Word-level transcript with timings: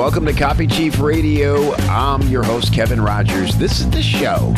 Welcome 0.00 0.24
to 0.24 0.32
Copy 0.32 0.66
Chief 0.66 0.98
Radio. 0.98 1.74
I'm 1.74 2.22
your 2.22 2.42
host, 2.42 2.72
Kevin 2.72 3.02
Rogers. 3.02 3.54
This 3.56 3.80
is 3.80 3.90
the 3.90 4.00
show 4.00 4.54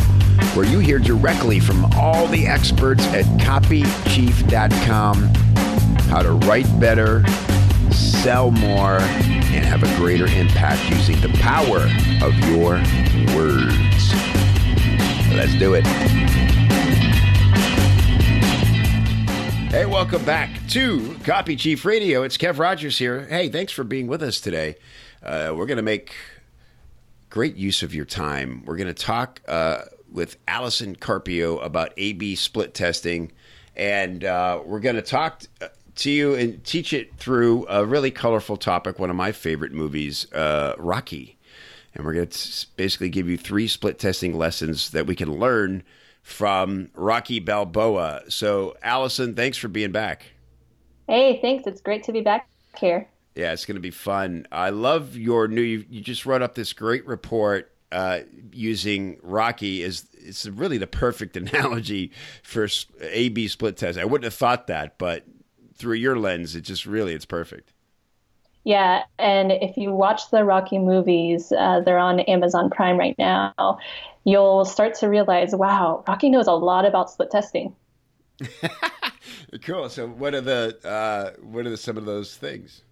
where 0.54 0.64
you 0.64 0.78
hear 0.78 1.00
directly 1.00 1.58
from 1.58 1.84
all 1.96 2.28
the 2.28 2.46
experts 2.46 3.04
at 3.06 3.24
copychief.com 3.40 5.24
how 6.08 6.22
to 6.22 6.30
write 6.46 6.68
better, 6.78 7.26
sell 7.90 8.52
more, 8.52 9.00
and 9.00 9.64
have 9.64 9.82
a 9.82 9.96
greater 9.96 10.26
impact 10.26 10.88
using 10.88 11.20
the 11.20 11.36
power 11.40 11.80
of 12.24 12.32
your 12.48 12.74
words. 13.36 14.12
Let's 15.34 15.58
do 15.58 15.74
it. 15.74 15.84
Hey, 19.72 19.86
welcome 19.86 20.24
back 20.24 20.50
to 20.68 21.16
Copy 21.24 21.56
Chief 21.56 21.84
Radio. 21.84 22.22
It's 22.22 22.38
Kev 22.38 22.60
Rogers 22.60 22.98
here. 22.98 23.26
Hey, 23.26 23.48
thanks 23.48 23.72
for 23.72 23.82
being 23.82 24.06
with 24.06 24.22
us 24.22 24.40
today. 24.40 24.76
Uh, 25.22 25.52
we're 25.56 25.66
going 25.66 25.76
to 25.76 25.82
make 25.82 26.14
great 27.30 27.56
use 27.56 27.82
of 27.82 27.94
your 27.94 28.04
time. 28.04 28.62
We're 28.66 28.76
going 28.76 28.92
to 28.92 28.94
talk 28.94 29.40
uh, 29.46 29.82
with 30.10 30.36
Allison 30.48 30.96
Carpio 30.96 31.58
about 31.58 31.92
A/B 31.96 32.34
split 32.34 32.74
testing, 32.74 33.32
and 33.76 34.24
uh, 34.24 34.60
we're 34.64 34.80
going 34.80 34.96
to 34.96 35.02
talk 35.02 35.42
uh, 35.60 35.68
to 35.96 36.10
you 36.10 36.34
and 36.34 36.62
teach 36.64 36.92
it 36.92 37.14
through 37.16 37.66
a 37.68 37.84
really 37.84 38.10
colorful 38.10 38.56
topic. 38.56 38.98
One 38.98 39.10
of 39.10 39.16
my 39.16 39.32
favorite 39.32 39.72
movies, 39.72 40.30
uh, 40.32 40.74
Rocky, 40.78 41.38
and 41.94 42.04
we're 42.04 42.14
going 42.14 42.28
to 42.28 42.66
basically 42.76 43.08
give 43.08 43.28
you 43.28 43.38
three 43.38 43.68
split 43.68 43.98
testing 43.98 44.36
lessons 44.36 44.90
that 44.90 45.06
we 45.06 45.14
can 45.14 45.38
learn 45.38 45.82
from 46.22 46.88
Rocky 46.94 47.40
Balboa. 47.40 48.22
So, 48.28 48.76
Allison, 48.82 49.34
thanks 49.34 49.58
for 49.58 49.68
being 49.68 49.92
back. 49.92 50.26
Hey, 51.08 51.40
thanks. 51.40 51.66
It's 51.66 51.80
great 51.80 52.04
to 52.04 52.12
be 52.12 52.20
back 52.20 52.48
here. 52.78 53.08
Yeah, 53.34 53.52
it's 53.52 53.64
going 53.64 53.76
to 53.76 53.80
be 53.80 53.90
fun. 53.90 54.46
I 54.52 54.70
love 54.70 55.16
your 55.16 55.48
new. 55.48 55.62
You, 55.62 55.84
you 55.88 56.00
just 56.00 56.26
wrote 56.26 56.42
up 56.42 56.54
this 56.54 56.72
great 56.72 57.06
report 57.06 57.72
uh, 57.90 58.20
using 58.52 59.18
Rocky 59.22 59.82
as 59.84 60.06
it's 60.14 60.46
really 60.46 60.78
the 60.78 60.86
perfect 60.86 61.36
analogy 61.36 62.12
for 62.42 62.68
A 63.00 63.28
B 63.30 63.48
split 63.48 63.76
test. 63.76 63.98
I 63.98 64.04
wouldn't 64.04 64.24
have 64.24 64.34
thought 64.34 64.66
that, 64.66 64.98
but 64.98 65.24
through 65.74 65.96
your 65.96 66.18
lens, 66.18 66.54
it 66.56 66.62
just 66.62 66.86
really 66.86 67.14
it's 67.14 67.24
perfect. 67.24 67.72
Yeah, 68.64 69.02
and 69.18 69.50
if 69.50 69.76
you 69.76 69.92
watch 69.92 70.30
the 70.30 70.44
Rocky 70.44 70.78
movies, 70.78 71.50
uh, 71.50 71.80
they're 71.80 71.98
on 71.98 72.20
Amazon 72.20 72.70
Prime 72.70 72.96
right 72.96 73.16
now. 73.18 73.78
You'll 74.24 74.64
start 74.64 74.94
to 74.96 75.08
realize, 75.08 75.52
wow, 75.52 76.04
Rocky 76.06 76.30
knows 76.30 76.46
a 76.46 76.52
lot 76.52 76.86
about 76.86 77.10
split 77.10 77.32
testing. 77.32 77.74
cool. 79.62 79.88
So, 79.88 80.06
what 80.06 80.34
are 80.34 80.40
the 80.40 80.78
uh, 80.84 81.40
what 81.42 81.66
are 81.66 81.70
the, 81.70 81.76
some 81.76 81.96
of 81.96 82.04
those 82.04 82.36
things? 82.36 82.82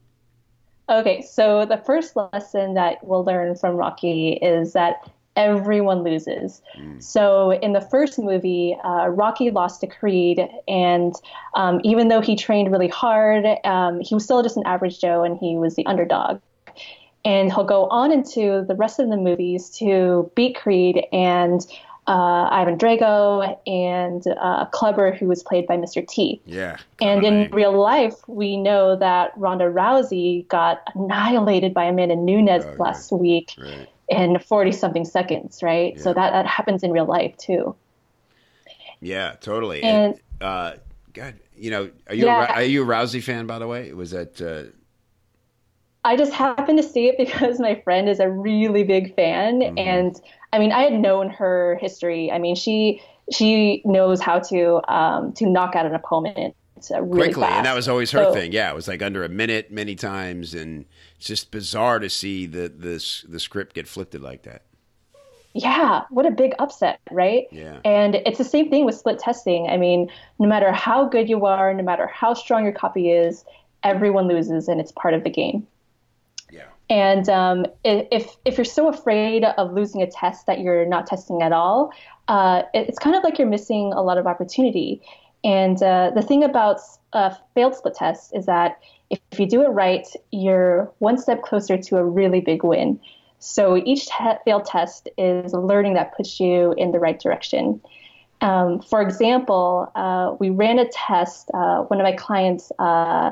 Okay, 0.90 1.22
so 1.22 1.64
the 1.64 1.76
first 1.76 2.16
lesson 2.16 2.74
that 2.74 2.98
we'll 3.02 3.24
learn 3.24 3.54
from 3.54 3.76
Rocky 3.76 4.32
is 4.42 4.72
that 4.72 5.08
everyone 5.36 6.02
loses. 6.02 6.60
Mm. 6.76 7.00
So 7.00 7.52
in 7.52 7.72
the 7.72 7.80
first 7.80 8.18
movie, 8.18 8.76
uh, 8.82 9.06
Rocky 9.08 9.52
lost 9.52 9.80
to 9.82 9.86
Creed, 9.86 10.40
and 10.66 11.14
um, 11.54 11.80
even 11.84 12.08
though 12.08 12.20
he 12.20 12.34
trained 12.34 12.72
really 12.72 12.88
hard, 12.88 13.46
um, 13.64 14.00
he 14.00 14.14
was 14.14 14.24
still 14.24 14.42
just 14.42 14.56
an 14.56 14.64
average 14.66 15.00
Joe, 15.00 15.22
and 15.22 15.38
he 15.38 15.56
was 15.56 15.76
the 15.76 15.86
underdog. 15.86 16.40
And 17.24 17.52
he'll 17.52 17.64
go 17.64 17.86
on 17.88 18.10
into 18.10 18.64
the 18.66 18.74
rest 18.74 18.98
of 18.98 19.10
the 19.10 19.16
movies 19.16 19.70
to 19.78 20.30
beat 20.34 20.56
Creed 20.56 21.04
and 21.12 21.64
uh, 22.10 22.48
Ivan 22.50 22.76
Drago 22.76 23.56
and 23.68 24.26
uh, 24.40 24.66
Clubber, 24.66 25.12
who 25.12 25.26
was 25.26 25.44
played 25.44 25.68
by 25.68 25.76
Mr. 25.76 26.06
T. 26.06 26.42
Yeah. 26.44 26.76
And 27.00 27.24
in 27.24 27.48
real 27.52 27.78
life, 27.78 28.16
we 28.26 28.56
know 28.56 28.96
that 28.96 29.32
Ronda 29.36 29.66
Rousey 29.66 30.46
got 30.48 30.82
annihilated 30.96 31.72
by 31.72 31.84
Amanda 31.84 32.16
Nunes 32.16 32.64
oh, 32.64 32.74
last 32.80 33.12
week 33.12 33.54
right. 33.58 33.88
in 34.08 34.40
40 34.40 34.72
something 34.72 35.04
seconds, 35.04 35.62
right? 35.62 35.94
Yeah. 35.96 36.02
So 36.02 36.12
that, 36.12 36.32
that 36.32 36.46
happens 36.46 36.82
in 36.82 36.90
real 36.90 37.06
life 37.06 37.36
too. 37.36 37.76
Yeah, 39.00 39.36
totally. 39.40 39.80
And, 39.84 40.14
and 40.14 40.20
uh, 40.40 40.72
God, 41.12 41.36
you 41.56 41.70
know, 41.70 41.90
are 42.08 42.14
you, 42.14 42.26
yeah, 42.26 42.50
a, 42.50 42.54
are 42.56 42.62
you 42.64 42.82
a 42.82 42.86
Rousey 42.86 43.22
fan, 43.22 43.46
by 43.46 43.60
the 43.60 43.68
way? 43.68 43.92
Was 43.92 44.10
that. 44.10 44.42
Uh, 44.42 44.76
I 46.02 46.16
just 46.16 46.32
happened 46.32 46.78
to 46.78 46.82
see 46.82 47.08
it 47.08 47.18
because 47.18 47.60
my 47.60 47.80
friend 47.82 48.08
is 48.08 48.18
a 48.18 48.28
really 48.28 48.82
big 48.82 49.14
fan, 49.14 49.60
mm-hmm. 49.60 49.78
and 49.78 50.20
I 50.52 50.58
mean, 50.58 50.72
I 50.72 50.82
had 50.82 50.94
known 50.94 51.30
her 51.30 51.78
history. 51.80 52.30
I 52.30 52.38
mean, 52.38 52.56
she 52.56 53.02
she 53.32 53.82
knows 53.84 54.20
how 54.20 54.40
to 54.40 54.80
um, 54.92 55.32
to 55.34 55.46
knock 55.46 55.76
out 55.76 55.86
an 55.86 55.94
opponent 55.94 56.54
really 56.90 57.28
quickly, 57.28 57.42
fast. 57.42 57.54
and 57.54 57.66
that 57.66 57.74
was 57.74 57.88
always 57.88 58.10
her 58.10 58.24
so, 58.24 58.34
thing. 58.34 58.52
Yeah, 58.52 58.70
it 58.70 58.74
was 58.74 58.88
like 58.88 59.02
under 59.02 59.24
a 59.24 59.28
minute 59.28 59.70
many 59.70 59.94
times, 59.94 60.54
and 60.54 60.86
it's 61.16 61.26
just 61.26 61.50
bizarre 61.50 61.98
to 61.98 62.10
see 62.10 62.46
the 62.46 62.68
the 62.68 63.24
the 63.28 63.40
script 63.40 63.74
get 63.74 63.86
flipped 63.86 64.14
like 64.14 64.42
that. 64.42 64.62
Yeah, 65.52 66.02
what 66.10 66.26
a 66.26 66.30
big 66.30 66.54
upset, 66.60 67.00
right? 67.10 67.46
Yeah. 67.50 67.80
And 67.84 68.16
it's 68.26 68.38
the 68.38 68.44
same 68.44 68.70
thing 68.70 68.84
with 68.84 68.94
split 68.94 69.18
testing. 69.18 69.68
I 69.68 69.78
mean, 69.78 70.08
no 70.38 70.46
matter 70.46 70.70
how 70.70 71.08
good 71.08 71.28
you 71.28 71.44
are, 71.44 71.74
no 71.74 71.82
matter 71.82 72.06
how 72.06 72.34
strong 72.34 72.62
your 72.62 72.72
copy 72.72 73.10
is, 73.10 73.44
everyone 73.82 74.28
loses, 74.28 74.68
and 74.68 74.80
it's 74.80 74.92
part 74.92 75.12
of 75.12 75.24
the 75.24 75.30
game. 75.30 75.66
And 76.90 77.28
um, 77.28 77.66
if 77.84 78.36
if 78.44 78.58
you're 78.58 78.64
so 78.64 78.88
afraid 78.88 79.44
of 79.44 79.72
losing 79.72 80.02
a 80.02 80.10
test 80.10 80.46
that 80.46 80.60
you're 80.60 80.84
not 80.84 81.06
testing 81.06 81.40
at 81.40 81.52
all, 81.52 81.92
uh, 82.26 82.62
it's 82.74 82.98
kind 82.98 83.14
of 83.14 83.22
like 83.22 83.38
you're 83.38 83.48
missing 83.48 83.92
a 83.92 84.02
lot 84.02 84.18
of 84.18 84.26
opportunity. 84.26 85.00
And 85.44 85.80
uh, 85.82 86.10
the 86.14 86.20
thing 86.20 86.42
about 86.42 86.80
uh, 87.12 87.34
failed 87.54 87.76
split 87.76 87.94
tests 87.94 88.32
is 88.34 88.46
that 88.46 88.80
if, 89.08 89.20
you 89.38 89.46
do 89.46 89.62
it 89.62 89.68
right, 89.68 90.06
you're 90.30 90.92
one 90.98 91.16
step 91.16 91.42
closer 91.42 91.78
to 91.78 91.96
a 91.96 92.04
really 92.04 92.40
big 92.40 92.62
win. 92.62 93.00
So 93.38 93.76
each 93.76 94.06
te- 94.06 94.36
failed 94.44 94.66
test 94.66 95.08
is 95.16 95.52
a 95.52 95.60
learning 95.60 95.94
that 95.94 96.14
puts 96.14 96.38
you 96.38 96.74
in 96.76 96.92
the 96.92 96.98
right 96.98 97.18
direction. 97.18 97.80
Um, 98.42 98.80
for 98.80 99.00
example, 99.00 99.90
uh, 99.94 100.34
we 100.38 100.50
ran 100.50 100.78
a 100.78 100.88
test. 100.88 101.50
Uh, 101.54 101.82
one 101.84 102.00
of 102.00 102.04
my 102.04 102.12
clients 102.12 102.70
uh, 102.78 103.30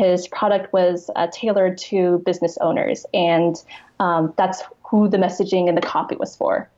his 0.00 0.26
product 0.28 0.72
was 0.72 1.10
uh, 1.14 1.26
tailored 1.30 1.76
to 1.76 2.22
business 2.24 2.56
owners, 2.62 3.04
and 3.12 3.56
um, 3.98 4.32
that's 4.38 4.62
who 4.82 5.08
the 5.08 5.18
messaging 5.18 5.68
and 5.68 5.76
the 5.76 5.82
copy 5.82 6.16
was 6.16 6.34
for. 6.34 6.70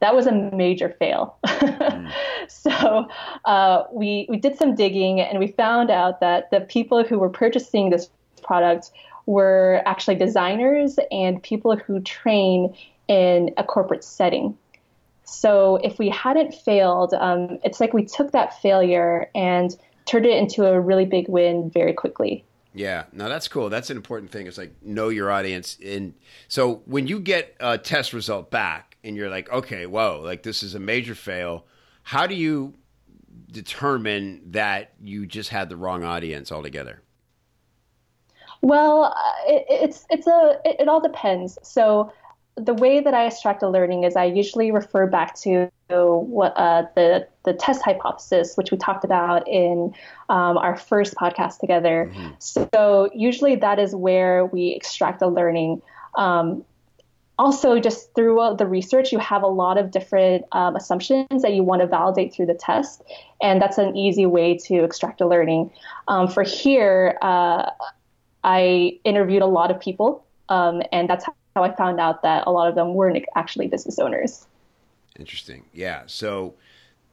That 0.00 0.14
was 0.14 0.26
a 0.26 0.32
major 0.32 0.88
fail. 0.88 1.36
mm. 1.44 2.12
So 2.48 3.06
uh, 3.44 3.84
we 3.92 4.26
we 4.30 4.38
did 4.38 4.56
some 4.56 4.74
digging, 4.74 5.20
and 5.20 5.38
we 5.38 5.48
found 5.48 5.90
out 5.90 6.20
that 6.20 6.50
the 6.50 6.62
people 6.62 7.04
who 7.04 7.18
were 7.18 7.28
purchasing 7.28 7.90
this 7.90 8.08
product 8.42 8.90
were 9.26 9.82
actually 9.84 10.16
designers 10.16 10.98
and 11.10 11.42
people 11.42 11.76
who 11.76 12.00
train 12.00 12.74
in 13.08 13.50
a 13.58 13.62
corporate 13.62 14.04
setting. 14.04 14.56
So 15.24 15.76
if 15.76 15.98
we 15.98 16.08
hadn't 16.08 16.54
failed, 16.54 17.12
um, 17.12 17.58
it's 17.62 17.78
like 17.78 17.92
we 17.92 18.04
took 18.04 18.32
that 18.32 18.60
failure 18.62 19.30
and 19.34 19.76
turned 20.06 20.26
it 20.26 20.36
into 20.36 20.64
a 20.64 20.80
really 20.80 21.04
big 21.04 21.28
win 21.28 21.70
very 21.70 21.92
quickly. 21.92 22.44
Yeah, 22.72 23.04
no, 23.12 23.28
that's 23.28 23.48
cool. 23.48 23.68
That's 23.68 23.90
an 23.90 23.96
important 23.96 24.30
thing. 24.30 24.46
It's 24.46 24.58
like 24.58 24.74
know 24.82 25.08
your 25.08 25.30
audience. 25.30 25.76
And 25.84 26.14
so 26.48 26.82
when 26.86 27.06
you 27.06 27.18
get 27.18 27.56
a 27.58 27.76
test 27.78 28.12
result 28.12 28.50
back 28.50 28.96
and 29.02 29.16
you're 29.16 29.30
like, 29.30 29.50
okay, 29.50 29.86
whoa, 29.86 30.20
like 30.22 30.42
this 30.42 30.62
is 30.62 30.74
a 30.74 30.80
major 30.80 31.14
fail, 31.14 31.66
how 32.02 32.26
do 32.26 32.34
you 32.34 32.74
determine 33.50 34.42
that 34.52 34.92
you 35.02 35.26
just 35.26 35.50
had 35.50 35.68
the 35.68 35.76
wrong 35.76 36.04
audience 36.04 36.52
altogether? 36.52 37.02
Well, 38.62 39.04
uh, 39.04 39.32
it, 39.46 39.66
it's 39.68 40.06
it's 40.10 40.26
a 40.26 40.60
it, 40.64 40.76
it 40.80 40.88
all 40.88 41.00
depends. 41.00 41.58
So 41.62 42.12
the 42.56 42.74
way 42.74 43.00
that 43.00 43.14
I 43.14 43.26
extract 43.26 43.62
a 43.62 43.68
learning 43.68 44.04
is 44.04 44.16
I 44.16 44.26
usually 44.26 44.70
refer 44.70 45.06
back 45.06 45.34
to 45.40 45.70
what 45.90 46.52
uh, 46.56 46.84
the 46.94 47.26
the 47.44 47.52
test 47.52 47.82
hypothesis, 47.82 48.56
which 48.56 48.70
we 48.70 48.76
talked 48.76 49.04
about 49.04 49.48
in 49.48 49.94
um, 50.28 50.58
our 50.58 50.76
first 50.76 51.14
podcast 51.14 51.58
together. 51.58 52.10
Mm-hmm. 52.12 52.30
So 52.38 53.10
usually 53.14 53.56
that 53.56 53.78
is 53.78 53.94
where 53.94 54.46
we 54.46 54.74
extract 54.74 55.22
a 55.22 55.26
learning. 55.26 55.82
Um, 56.16 56.64
also, 57.38 57.80
just 57.80 58.14
through 58.14 58.56
the 58.58 58.66
research, 58.66 59.12
you 59.12 59.18
have 59.18 59.42
a 59.42 59.46
lot 59.48 59.78
of 59.78 59.90
different 59.90 60.44
um, 60.52 60.76
assumptions 60.76 61.40
that 61.40 61.54
you 61.54 61.62
want 61.62 61.80
to 61.80 61.86
validate 61.86 62.34
through 62.34 62.46
the 62.46 62.54
test, 62.54 63.02
and 63.40 63.62
that's 63.62 63.78
an 63.78 63.96
easy 63.96 64.26
way 64.26 64.58
to 64.58 64.84
extract 64.84 65.22
a 65.22 65.26
learning. 65.26 65.70
Um, 66.06 66.28
for 66.28 66.42
here, 66.42 67.16
uh, 67.22 67.70
I 68.44 68.98
interviewed 69.04 69.40
a 69.40 69.46
lot 69.46 69.70
of 69.70 69.80
people, 69.80 70.26
um, 70.50 70.82
and 70.92 71.08
that's 71.08 71.24
how 71.24 71.62
I 71.64 71.74
found 71.74 71.98
out 71.98 72.20
that 72.22 72.46
a 72.46 72.50
lot 72.50 72.68
of 72.68 72.74
them 72.74 72.92
weren't 72.92 73.24
actually 73.34 73.68
business 73.68 73.98
owners. 73.98 74.46
Interesting. 75.20 75.66
Yeah. 75.74 76.04
So 76.06 76.54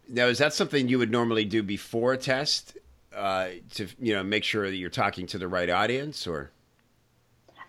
now, 0.07 0.27
is 0.27 0.37
that 0.37 0.53
something 0.53 0.87
you 0.87 0.97
would 0.97 1.11
normally 1.11 1.43
do 1.43 1.61
before 1.61 2.13
a 2.13 2.17
test 2.17 2.77
uh, 3.13 3.49
to 3.73 3.87
you 3.99 4.15
know 4.15 4.23
make 4.23 4.45
sure 4.45 4.69
that 4.69 4.77
you're 4.77 4.89
talking 4.89 5.27
to 5.27 5.37
the 5.37 5.47
right 5.47 5.69
audience, 5.69 6.25
or? 6.25 6.51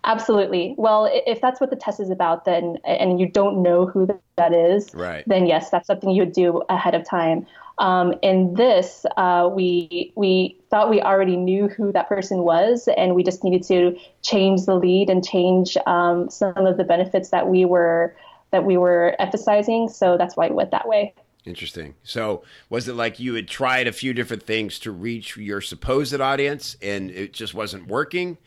Absolutely. 0.05 0.75
Well, 0.77 1.09
if 1.11 1.41
that's 1.41 1.59
what 1.59 1.71
the 1.71 1.75
test 1.75 1.99
is 1.99 2.09
about, 2.09 2.45
then 2.45 2.77
and 2.85 3.19
you 3.19 3.27
don't 3.27 3.61
know 3.61 3.85
who 3.85 4.07
that 4.37 4.53
is, 4.53 4.93
right. 4.93 5.25
then 5.27 5.45
yes, 5.45 5.69
that's 5.69 5.87
something 5.87 6.09
you 6.09 6.23
would 6.23 6.31
do 6.31 6.63
ahead 6.69 6.95
of 6.95 7.03
time. 7.03 7.45
Um, 7.79 8.13
in 8.21 8.53
this, 8.53 9.05
uh, 9.17 9.49
we 9.53 10.13
we 10.15 10.57
thought 10.69 10.89
we 10.89 11.01
already 11.01 11.35
knew 11.35 11.67
who 11.67 11.91
that 11.91 12.07
person 12.07 12.39
was, 12.39 12.87
and 12.95 13.13
we 13.13 13.23
just 13.23 13.43
needed 13.43 13.63
to 13.63 13.97
change 14.21 14.65
the 14.65 14.75
lead 14.75 15.09
and 15.09 15.25
change 15.25 15.75
um, 15.85 16.29
some 16.29 16.65
of 16.65 16.77
the 16.77 16.85
benefits 16.85 17.29
that 17.29 17.49
we 17.49 17.65
were 17.65 18.15
that 18.51 18.65
we 18.65 18.77
were 18.77 19.15
emphasizing. 19.19 19.89
So 19.89 20.17
that's 20.17 20.35
why 20.35 20.47
it 20.47 20.53
went 20.53 20.71
that 20.71 20.87
way. 20.87 21.13
Interesting. 21.45 21.95
So, 22.03 22.43
was 22.69 22.87
it 22.87 22.93
like 22.93 23.19
you 23.19 23.33
had 23.33 23.47
tried 23.47 23.87
a 23.87 23.93
few 23.93 24.13
different 24.13 24.43
things 24.43 24.77
to 24.79 24.91
reach 24.91 25.37
your 25.37 25.61
supposed 25.61 26.19
audience, 26.19 26.75
and 26.81 27.09
it 27.09 27.33
just 27.33 27.53
wasn't 27.53 27.87
working? 27.87 28.37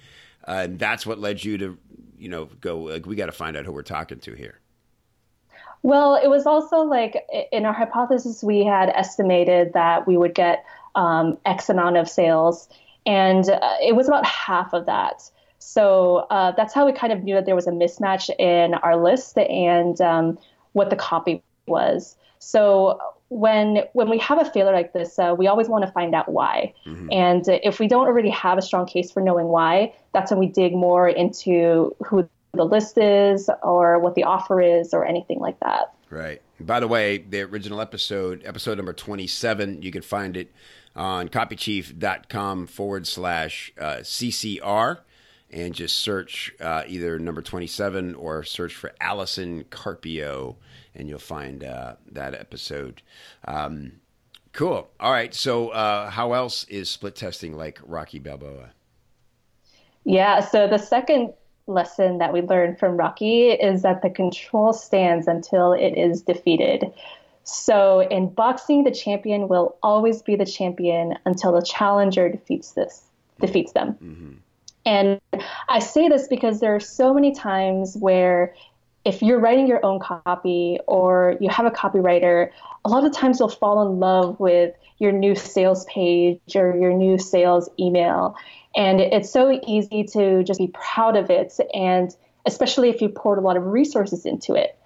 Uh, 0.47 0.63
and 0.65 0.79
that's 0.79 1.07
what 1.07 1.19
led 1.19 1.43
you 1.43 1.57
to, 1.59 1.79
you 2.19 2.29
know, 2.29 2.47
go. 2.61 2.81
Like, 2.81 3.07
we 3.07 3.17
got 3.17 3.27
to 3.27 3.33
find 3.33 3.57
out 3.57 3.65
who 3.65 3.73
we're 3.73 3.83
talking 3.83 4.21
to 4.21 4.35
here. 4.35 4.61
Well, 5.83 6.15
it 6.15 6.29
was 6.29 6.47
also 6.47 6.83
like 6.83 7.27
in 7.51 7.65
our 7.65 7.73
hypothesis, 7.73 8.43
we 8.43 8.65
had 8.65 8.91
estimated 8.91 9.73
that 9.73 10.07
we 10.07 10.17
would 10.17 10.35
get 10.35 10.65
um, 10.95 11.39
X 11.45 11.69
amount 11.71 11.97
of 11.97 12.09
sales, 12.09 12.69
and 13.07 13.49
uh, 13.49 13.77
it 13.81 13.97
was 13.97 14.07
about 14.07 14.27
half 14.27 14.75
of 14.75 14.87
that. 14.87 15.29
So 15.63 16.27
uh, 16.31 16.53
that's 16.53 16.75
how 16.75 16.85
we 16.87 16.93
kind 16.93 17.13
of 17.13 17.23
knew 17.23 17.35
that 17.35 17.47
there 17.47 17.55
was 17.55 17.67
a 17.67 17.71
mismatch 17.71 18.31
in 18.39 18.75
our 18.75 18.97
list 18.97 19.39
and 19.39 20.01
um, 20.01 20.39
what 20.73 20.91
the 20.91 20.97
copy 20.97 21.43
was. 21.67 22.17
So 22.41 22.99
when 23.29 23.85
when 23.93 24.11
we 24.11 24.19
have 24.19 24.41
a 24.41 24.45
failure 24.45 24.73
like 24.73 24.93
this, 24.93 25.19
uh, 25.19 25.35
we 25.39 25.47
always 25.47 25.69
want 25.69 25.87
to 25.87 25.91
find 25.93 26.15
out 26.15 26.29
why. 26.29 26.75
Mm-hmm. 26.85 27.13
And 27.13 27.49
if 27.49 27.79
we 27.79 27.87
don't 27.87 28.07
already 28.07 28.31
have 28.31 28.59
a 28.59 28.63
strong 28.63 28.87
case 28.87 29.11
for 29.13 29.23
knowing 29.23 29.47
why, 29.47 29.95
that's 30.13 30.31
when 30.31 30.41
we 30.41 30.49
dig 30.49 30.75
more 30.75 31.09
into 31.09 31.95
who 32.05 32.29
the 32.53 32.65
list 32.65 32.99
is 32.99 33.49
or 33.63 33.99
what 34.01 34.15
the 34.15 34.25
offer 34.25 34.61
is 34.61 34.93
or 34.93 35.07
anything 35.07 35.39
like 35.39 35.59
that. 35.61 35.95
Right. 36.11 36.43
By 36.61 36.81
the 36.81 36.89
way, 36.89 37.19
the 37.19 37.41
original 37.43 37.81
episode, 37.81 38.43
episode 38.45 38.77
number 38.77 38.93
27, 38.93 39.81
you 39.81 39.91
can 39.91 40.03
find 40.03 40.37
it 40.37 40.53
on 40.95 41.29
copychief.com 41.31 42.67
forward 42.67 43.07
slash 43.07 43.73
uh, 43.81 43.99
CCR 43.99 44.99
and 45.53 45.75
just 45.75 45.99
search 45.99 46.53
uh, 46.61 46.85
either 46.87 47.19
number 47.19 47.43
27 47.43 48.15
or 48.15 48.43
search 48.43 48.75
for 48.75 48.93
Allison 49.01 49.65
Carpio 49.71 50.57
and 50.95 51.09
you'll 51.09 51.19
find 51.19 51.65
uh, 51.65 51.95
that 52.11 52.35
episode. 52.35 53.03
Um, 53.47 53.93
cool. 54.53 54.89
All 55.01 55.13
right. 55.13 55.35
So, 55.35 55.71
uh, 55.71 56.11
how 56.11 56.33
else 56.33 56.65
is 56.65 56.91
split 56.91 57.17
testing 57.17 57.57
like 57.57 57.81
Rocky 57.83 58.19
Balboa? 58.19 58.71
Yeah. 60.05 60.41
So, 60.41 60.69
the 60.69 60.79
second 60.79 61.33
lesson 61.67 62.19
that 62.19 62.33
we 62.33 62.43
learned 62.43 62.79
from 62.79 62.97
Rocky 62.97 63.51
is 63.51 63.83
that 63.83 64.03
the 64.03 64.11
control 64.11 64.73
stands 64.73 65.29
until 65.29 65.73
it 65.73 65.97
is 65.97 66.23
defeated. 66.23 66.93
So 67.45 68.01
in 68.01 68.29
boxing, 68.29 68.85
the 68.85 68.91
champion 68.91 69.49
will 69.49 69.77
always 69.83 70.23
be 70.23 70.37
the 70.37 70.47
champion 70.47 71.19
until 71.25 71.53
the 71.53 71.63
challenger 71.63 72.29
defeats 72.29 72.73
this 72.73 73.03
defeats 73.41 73.73
them. 73.73 73.95
Mm-hmm. 73.95 74.33
And 74.85 75.21
I 75.69 75.79
say 75.79 76.09
this 76.09 76.27
because 76.29 76.61
there 76.61 76.75
are 76.75 76.81
so 76.81 77.15
many 77.15 77.33
times 77.33 77.97
where 77.97 78.55
if 79.05 79.23
you're 79.23 79.39
writing 79.39 79.67
your 79.67 79.85
own 79.85 79.99
copy 79.99 80.79
or 80.87 81.37
you 81.41 81.49
have 81.49 81.67
a 81.67 81.71
copywriter, 81.71 82.51
a 82.85 82.89
lot 82.89 83.05
of 83.05 83.13
times 83.13 83.39
you'll 83.41 83.49
fall 83.49 83.87
in 83.87 83.99
love 83.99 84.39
with 84.39 84.75
your 84.99 85.13
new 85.13 85.35
sales 85.35 85.85
page 85.87 86.41
or 86.55 86.77
your 86.77 86.93
new 86.93 87.19
sales 87.19 87.69
email. 87.79 88.37
And 88.77 89.01
it's 89.01 89.31
so 89.31 89.61
easy 89.67 90.05
to 90.05 90.43
just 90.45 90.59
be 90.59 90.69
proud 90.69 91.17
of 91.17 91.31
it, 91.31 91.59
and 91.75 92.15
especially 92.47 92.89
if 92.89 93.03
you 93.03 93.09
poured 93.09 93.39
a 93.39 93.43
lot 93.43 93.57
of 93.57 93.67
resources 93.67 94.25
into 94.25 94.55
it. 94.55 94.79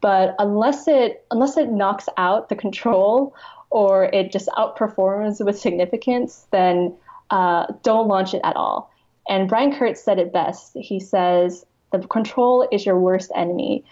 But 0.00 0.34
unless 0.38 0.88
it 0.88 1.24
unless 1.30 1.56
it 1.56 1.70
knocks 1.70 2.08
out 2.16 2.48
the 2.48 2.56
control 2.56 3.34
or 3.70 4.04
it 4.04 4.32
just 4.32 4.48
outperforms 4.48 5.44
with 5.44 5.58
significance, 5.58 6.46
then 6.52 6.94
uh, 7.30 7.66
don't 7.82 8.08
launch 8.08 8.34
it 8.34 8.40
at 8.44 8.56
all. 8.56 8.90
And 9.28 9.48
Brian 9.48 9.74
Kurtz 9.74 10.02
said 10.02 10.18
it 10.18 10.32
best. 10.32 10.76
He 10.76 11.00
says 11.00 11.64
the 11.92 12.00
control 12.08 12.68
is 12.70 12.84
your 12.84 12.98
worst 12.98 13.30
enemy. 13.34 13.84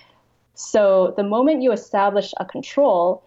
So 0.55 1.15
the 1.17 1.23
moment 1.23 1.63
you 1.63 1.73
establish 1.73 2.35
a 2.39 2.45
control 2.45 3.23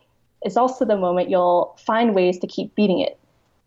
is 0.46 0.58
also 0.58 0.86
the 0.86 0.98
moment 0.98 1.30
you'll 1.30 1.76
find 1.80 2.14
ways 2.14 2.38
to 2.40 2.48
keep 2.48 2.76
beating 2.76 3.00
it. 3.00 3.18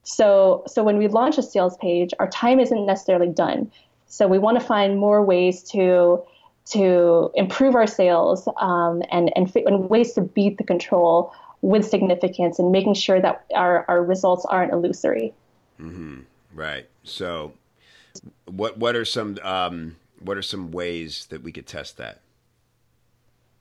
So, 0.05 0.63
so 0.67 0.83
when 0.83 0.97
we 0.97 1.09
launch 1.09 1.37
a 1.37 1.43
sales 1.43 1.77
page, 1.77 2.15
our 2.19 2.29
time 2.31 2.61
isn't 2.61 2.87
necessarily 2.87 3.29
done. 3.29 3.71
So 4.07 4.27
we 4.27 4.39
want 4.39 4.59
to 4.59 4.65
find 4.65 4.99
more 4.99 5.23
ways 5.23 5.63
to 5.71 6.23
to 6.71 7.31
improve 7.35 7.75
our 7.75 7.87
sales 7.87 8.47
um, 8.59 9.03
and, 9.11 9.33
and 9.37 9.51
and 9.57 9.89
ways 9.89 10.13
to 10.13 10.21
beat 10.21 10.59
the 10.59 10.65
control 10.65 11.33
with 11.63 11.85
significance 11.85 12.59
and 12.59 12.71
making 12.71 12.95
sure 12.95 13.21
that 13.21 13.45
our, 13.55 13.85
our 13.89 14.05
results 14.05 14.45
aren't 14.45 14.73
illusory. 14.73 15.33
Mm-hmm. 15.81 16.21
Right. 16.55 16.87
So, 17.05 17.53
what 18.47 18.79
what 18.79 18.97
are 18.97 19.05
some 19.05 19.39
um, 19.43 19.97
what 20.21 20.37
are 20.37 20.43
some 20.43 20.71
ways 20.71 21.27
that 21.31 21.43
we 21.43 21.53
could 21.53 21.67
test 21.67 21.97
that? 21.99 22.21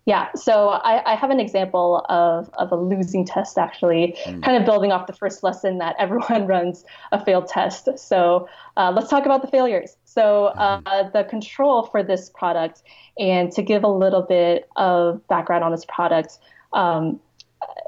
Yeah, 0.07 0.29
so 0.35 0.69
I, 0.69 1.11
I, 1.11 1.15
have 1.15 1.31
an 1.31 1.41
example 1.41 2.05
of, 2.07 2.49
of 2.53 2.71
a 2.71 2.77
losing 2.77 3.25
test 3.25 3.57
actually, 3.57 4.15
mm. 4.23 4.41
kind 4.41 4.55
of 4.55 4.63
building 4.63 4.93
off 4.93 5.05
the 5.05 5.11
first 5.11 5.43
lesson 5.43 5.79
that 5.79 5.97
everyone 5.99 6.47
runs 6.47 6.85
a 7.11 7.23
failed 7.23 7.49
test. 7.49 7.89
So 7.97 8.47
uh, 8.77 8.93
let's 8.95 9.09
talk 9.09 9.25
about 9.25 9.41
the 9.41 9.49
failures. 9.49 9.97
So 10.05 10.45
uh, 10.45 10.79
mm-hmm. 10.79 11.09
the 11.11 11.25
control 11.25 11.87
for 11.87 12.03
this 12.03 12.29
product, 12.29 12.83
and 13.19 13.51
to 13.51 13.61
give 13.61 13.83
a 13.83 13.89
little 13.89 14.21
bit 14.21 14.69
of 14.77 15.27
background 15.27 15.65
on 15.65 15.71
this 15.71 15.83
product, 15.83 16.39
um, 16.71 17.19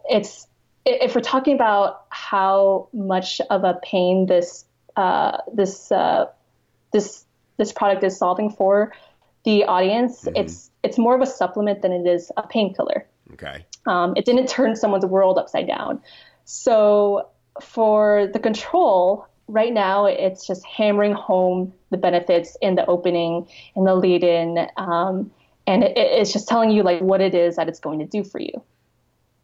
it's 0.10 0.46
if 0.86 1.16
we're 1.16 1.22
talking 1.22 1.56
about 1.56 2.04
how 2.10 2.90
much 2.92 3.40
of 3.50 3.64
a 3.64 3.80
pain 3.82 4.26
this 4.26 4.66
uh, 4.98 5.38
this 5.54 5.90
uh, 5.90 6.26
this 6.92 7.26
this 7.58 7.72
product 7.72 8.04
is 8.04 8.18
solving 8.18 8.50
for 8.50 8.94
the 9.44 9.66
audience, 9.66 10.24
mm-hmm. 10.24 10.36
it's 10.36 10.72
it's 10.84 10.98
more 10.98 11.16
of 11.16 11.22
a 11.22 11.26
supplement 11.26 11.82
than 11.82 11.92
it 11.92 12.08
is 12.08 12.32
a 12.38 12.44
painkiller. 12.44 13.06
Okay. 13.34 13.66
Um, 13.86 14.14
it 14.16 14.26
didn't 14.26 14.48
turn 14.48 14.76
someone's 14.76 15.06
world 15.06 15.38
upside 15.38 15.68
down. 15.68 16.02
So 16.46 17.30
for 17.62 18.28
the 18.34 18.40
control, 18.40 19.28
right 19.48 19.74
now 19.74 20.06
it's 20.06 20.48
just 20.48 20.66
hammering 20.66 21.14
home 21.14 21.74
the 21.90 21.98
benefits 21.98 22.58
in 22.62 22.76
the 22.76 22.86
opening 22.86 23.48
in 23.76 23.84
the 23.84 23.96
lead 23.96 24.24
in, 24.24 24.68
um, 24.78 25.32
and 25.68 25.84
it, 25.84 25.98
it's 25.98 26.34
just 26.34 26.48
telling 26.48 26.72
you 26.72 26.84
like 26.84 27.02
what 27.02 27.22
it 27.22 27.36
is 27.36 27.56
that 27.56 27.68
it's 27.68 27.80
going 27.80 28.00
to 28.00 28.06
do 28.06 28.24
for 28.24 28.40
you. 28.40 28.64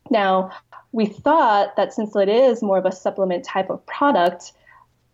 Now 0.09 0.51
we 0.91 1.05
thought 1.05 1.75
that 1.75 1.93
since 1.93 2.15
it 2.15 2.29
is 2.29 2.61
more 2.61 2.77
of 2.77 2.85
a 2.85 2.91
supplement 2.91 3.43
type 3.43 3.69
of 3.69 3.85
product, 3.85 4.53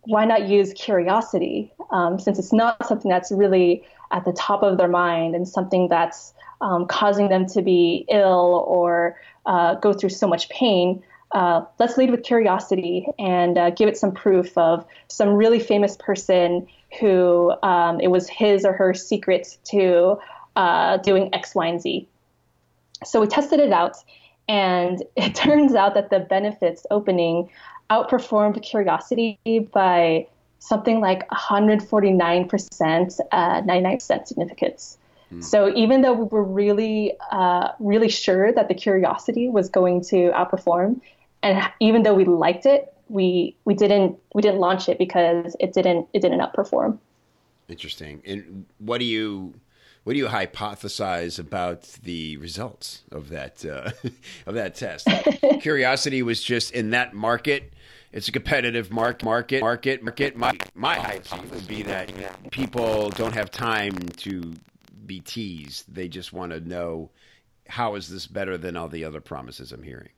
why 0.03 0.25
not 0.25 0.47
use 0.47 0.73
curiosity 0.73 1.71
um, 1.91 2.19
since 2.19 2.39
it's 2.39 2.53
not 2.53 2.85
something 2.87 3.09
that's 3.09 3.31
really 3.31 3.83
at 4.11 4.25
the 4.25 4.33
top 4.33 4.63
of 4.63 4.77
their 4.77 4.87
mind 4.87 5.35
and 5.35 5.47
something 5.47 5.87
that's 5.87 6.33
um, 6.61 6.85
causing 6.85 7.29
them 7.29 7.45
to 7.47 7.61
be 7.61 8.05
ill 8.09 8.63
or 8.67 9.17
uh, 9.45 9.75
go 9.75 9.93
through 9.93 10.09
so 10.09 10.27
much 10.27 10.49
pain. 10.49 11.03
Uh, 11.31 11.63
let's 11.79 11.97
lead 11.97 12.11
with 12.11 12.23
curiosity 12.23 13.07
and 13.17 13.57
uh, 13.57 13.69
give 13.69 13.87
it 13.87 13.97
some 13.97 14.11
proof 14.11 14.57
of 14.57 14.85
some 15.07 15.29
really 15.29 15.59
famous 15.59 15.95
person 15.97 16.67
who 16.99 17.53
um, 17.63 17.99
it 17.99 18.09
was 18.09 18.27
his 18.27 18.65
or 18.65 18.73
her 18.73 18.93
secret 18.93 19.57
to 19.63 20.17
uh, 20.55 20.97
doing 20.97 21.33
X, 21.33 21.55
Y, 21.55 21.67
and 21.67 21.81
Z. 21.81 22.07
So 23.05 23.21
we 23.21 23.27
tested 23.27 23.59
it 23.59 23.71
out, 23.71 23.95
and 24.47 25.01
it 25.15 25.33
turns 25.35 25.73
out 25.73 25.93
that 25.93 26.09
the 26.09 26.19
benefits 26.19 26.85
opening 26.91 27.49
outperformed 27.91 28.61
curiosity 28.63 29.37
by 29.71 30.27
something 30.59 31.01
like 31.01 31.27
149%, 31.29 33.19
uh, 33.31 33.61
99% 33.61 34.27
significance. 34.27 34.97
Mm. 35.33 35.43
So 35.43 35.75
even 35.75 36.01
though 36.01 36.13
we 36.13 36.23
were 36.25 36.43
really, 36.43 37.13
uh, 37.31 37.69
really 37.79 38.09
sure 38.09 38.51
that 38.53 38.67
the 38.67 38.73
curiosity 38.73 39.49
was 39.49 39.69
going 39.69 40.01
to 40.05 40.31
outperform, 40.31 41.01
and 41.43 41.69
even 41.79 42.03
though 42.03 42.13
we 42.13 42.25
liked 42.25 42.65
it, 42.65 42.93
we 43.09 43.55
we 43.65 43.73
didn't 43.73 44.17
we 44.33 44.41
didn't 44.41 44.59
launch 44.59 44.87
it 44.87 44.97
because 44.97 45.55
it 45.59 45.73
didn't 45.73 46.07
it 46.13 46.21
didn't 46.21 46.39
outperform. 46.39 46.97
Interesting. 47.67 48.21
And 48.25 48.65
what 48.77 48.99
do 48.99 49.05
you 49.05 49.53
what 50.03 50.13
do 50.13 50.19
you 50.19 50.27
hypothesize 50.27 51.37
about 51.37 51.83
the 52.03 52.37
results 52.37 53.03
of 53.11 53.29
that 53.29 53.65
uh, 53.65 53.91
of 54.45 54.55
that 54.55 54.75
test? 54.75 55.07
Curiosity 55.61 56.23
was 56.23 56.41
just 56.41 56.71
in 56.71 56.91
that 56.91 57.13
market. 57.13 57.73
It's 58.13 58.27
a 58.27 58.31
competitive 58.31 58.91
market, 58.91 59.25
market, 59.25 59.61
market, 59.61 60.03
market. 60.03 60.35
My 60.35 60.53
my 60.75 60.95
hypothesis 60.95 61.51
would 61.51 61.67
be 61.67 61.81
that 61.83 62.11
people 62.51 63.09
don't 63.11 63.33
have 63.33 63.49
time 63.49 63.97
to 64.17 64.53
be 65.05 65.21
teased. 65.21 65.93
They 65.93 66.07
just 66.07 66.33
want 66.33 66.51
to 66.51 66.59
know 66.59 67.09
how 67.67 67.95
is 67.95 68.09
this 68.09 68.27
better 68.27 68.57
than 68.57 68.75
all 68.75 68.89
the 68.89 69.05
other 69.05 69.21
promises 69.21 69.71
I'm 69.71 69.83
hearing. 69.83 70.09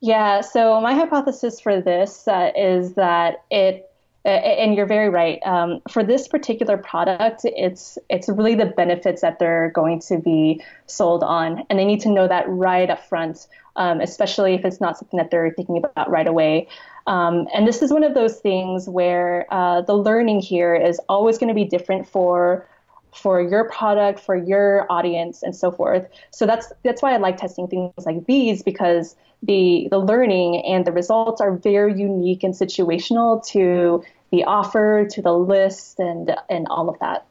Yeah. 0.00 0.40
So 0.40 0.80
my 0.80 0.94
hypothesis 0.94 1.60
for 1.60 1.82
this 1.82 2.26
uh, 2.26 2.52
is 2.56 2.94
that 2.94 3.44
it 3.50 3.89
and 4.24 4.74
you're 4.74 4.86
very 4.86 5.08
right. 5.08 5.38
Um, 5.44 5.80
for 5.90 6.04
this 6.04 6.28
particular 6.28 6.76
product, 6.76 7.42
it's 7.44 7.98
it's 8.08 8.28
really 8.28 8.54
the 8.54 8.66
benefits 8.66 9.22
that 9.22 9.38
they're 9.38 9.70
going 9.70 10.00
to 10.00 10.18
be 10.18 10.62
sold 10.86 11.22
on, 11.22 11.64
and 11.70 11.78
they 11.78 11.84
need 11.84 12.00
to 12.00 12.10
know 12.10 12.28
that 12.28 12.48
right 12.48 12.90
up 12.90 13.06
front, 13.08 13.46
um, 13.76 14.00
especially 14.00 14.54
if 14.54 14.64
it's 14.64 14.80
not 14.80 14.98
something 14.98 15.18
that 15.18 15.30
they're 15.30 15.52
thinking 15.52 15.78
about 15.78 16.10
right 16.10 16.26
away. 16.26 16.68
Um, 17.06 17.48
and 17.54 17.66
this 17.66 17.82
is 17.82 17.92
one 17.92 18.04
of 18.04 18.14
those 18.14 18.36
things 18.36 18.88
where 18.88 19.46
uh, 19.50 19.80
the 19.82 19.94
learning 19.94 20.40
here 20.40 20.74
is 20.74 21.00
always 21.08 21.38
going 21.38 21.48
to 21.48 21.54
be 21.54 21.64
different 21.64 22.06
for 22.06 22.68
for 23.14 23.40
your 23.40 23.68
product, 23.68 24.20
for 24.20 24.36
your 24.36 24.86
audience, 24.90 25.42
and 25.42 25.54
so 25.54 25.70
forth. 25.70 26.06
So 26.30 26.46
that's 26.46 26.72
that's 26.84 27.02
why 27.02 27.14
I 27.14 27.16
like 27.18 27.36
testing 27.36 27.68
things 27.68 27.92
like 28.04 28.26
these 28.26 28.62
because 28.62 29.16
the 29.42 29.88
the 29.90 29.98
learning 29.98 30.64
and 30.66 30.84
the 30.84 30.92
results 30.92 31.40
are 31.40 31.52
very 31.52 31.98
unique 31.98 32.42
and 32.42 32.54
situational 32.54 33.44
to 33.48 34.04
the 34.30 34.44
offer, 34.44 35.06
to 35.10 35.22
the 35.22 35.32
list, 35.32 35.98
and 35.98 36.34
and 36.48 36.66
all 36.68 36.88
of 36.88 36.98
that. 37.00 37.26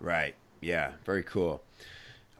Right. 0.00 0.34
Yeah. 0.60 0.92
Very 1.04 1.22
cool. 1.22 1.62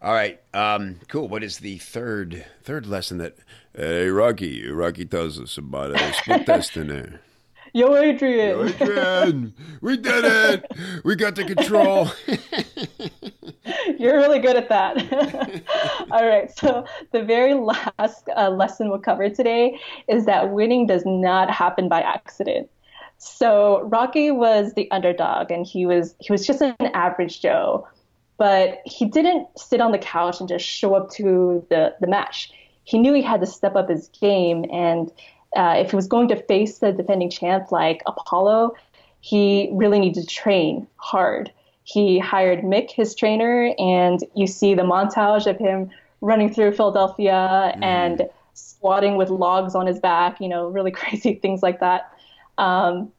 All 0.02 0.12
right. 0.12 0.40
Um, 0.52 1.00
cool. 1.08 1.28
What 1.28 1.42
is 1.42 1.58
the 1.58 1.78
third 1.78 2.44
third 2.62 2.86
lesson 2.86 3.18
that 3.18 3.36
Hey 3.76 4.08
Rocky, 4.08 4.68
Rocky 4.68 5.04
tells 5.04 5.40
us 5.40 5.58
about 5.58 6.00
a 6.00 6.12
split 6.12 6.46
testing 6.46 6.88
there. 6.88 7.20
Yo, 7.76 7.96
Adrian. 7.96 8.50
Yo, 8.50 8.64
Adrian. 8.66 9.52
we 9.80 9.96
did 9.96 10.24
it. 10.24 10.64
We 11.02 11.16
got 11.16 11.34
the 11.34 11.42
control. 11.42 12.08
You're 13.98 14.16
really 14.16 14.38
good 14.38 14.54
at 14.54 14.68
that. 14.68 15.64
All 16.12 16.24
right. 16.24 16.56
So, 16.56 16.84
the 17.10 17.24
very 17.24 17.54
last 17.54 18.28
uh, 18.36 18.50
lesson 18.50 18.90
we'll 18.90 19.00
cover 19.00 19.28
today 19.28 19.76
is 20.06 20.24
that 20.26 20.52
winning 20.52 20.86
does 20.86 21.02
not 21.04 21.50
happen 21.50 21.88
by 21.88 22.00
accident. 22.00 22.70
So, 23.18 23.82
Rocky 23.82 24.30
was 24.30 24.74
the 24.74 24.88
underdog 24.92 25.50
and 25.50 25.66
he 25.66 25.84
was 25.84 26.14
he 26.20 26.30
was 26.30 26.46
just 26.46 26.60
an 26.60 26.76
average 26.94 27.42
Joe, 27.42 27.88
but 28.36 28.82
he 28.84 29.04
didn't 29.04 29.48
sit 29.58 29.80
on 29.80 29.90
the 29.90 29.98
couch 29.98 30.38
and 30.38 30.48
just 30.48 30.64
show 30.64 30.94
up 30.94 31.10
to 31.14 31.66
the 31.70 31.96
the 32.00 32.06
match. 32.06 32.52
He 32.84 32.98
knew 32.98 33.14
he 33.14 33.22
had 33.22 33.40
to 33.40 33.46
step 33.48 33.74
up 33.74 33.88
his 33.88 34.06
game 34.20 34.64
and 34.70 35.10
uh, 35.56 35.74
if 35.78 35.90
he 35.90 35.96
was 35.96 36.06
going 36.06 36.28
to 36.28 36.36
face 36.36 36.78
the 36.78 36.92
defending 36.92 37.30
champ 37.30 37.70
like 37.70 38.02
Apollo, 38.06 38.74
he 39.20 39.68
really 39.72 39.98
needed 39.98 40.28
to 40.28 40.34
train 40.34 40.86
hard. 40.96 41.50
He 41.84 42.18
hired 42.18 42.60
Mick, 42.60 42.90
his 42.90 43.14
trainer, 43.14 43.74
and 43.78 44.22
you 44.34 44.46
see 44.46 44.74
the 44.74 44.82
montage 44.82 45.46
of 45.46 45.58
him 45.58 45.90
running 46.20 46.52
through 46.52 46.72
Philadelphia 46.72 47.74
mm. 47.76 47.84
and 47.84 48.28
squatting 48.54 49.16
with 49.16 49.28
logs 49.28 49.74
on 49.74 49.86
his 49.86 49.98
back, 49.98 50.40
you 50.40 50.48
know, 50.48 50.68
really 50.68 50.90
crazy 51.00 51.34
things 51.34 51.62
like 51.62 51.80
that. 51.80 52.10
Um, 52.58 53.12